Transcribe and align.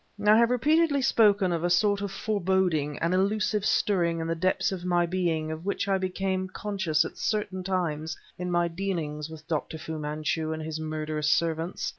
I 0.25 0.35
have 0.35 0.49
repeatedly 0.49 1.03
spoken 1.03 1.51
of 1.51 1.63
a 1.63 1.69
sort 1.69 2.01
of 2.01 2.11
foreboding, 2.11 2.97
an 3.03 3.13
elusive 3.13 3.63
stirring 3.63 4.19
in 4.19 4.25
the 4.25 4.33
depths 4.33 4.71
of 4.71 4.83
my 4.83 5.05
being 5.05 5.51
of 5.51 5.63
which 5.63 5.87
I 5.87 5.99
became 5.99 6.47
conscious 6.47 7.05
at 7.05 7.19
certain 7.19 7.63
times 7.63 8.17
in 8.39 8.49
my 8.49 8.67
dealings 8.67 9.29
with 9.29 9.47
Dr. 9.47 9.77
Fu 9.77 9.99
Manchu 9.99 10.53
and 10.53 10.63
his 10.63 10.79
murderous 10.79 11.29
servants. 11.29 11.87